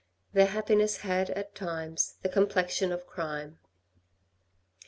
[0.33, 3.59] Their happiness had at times the complexion of crime.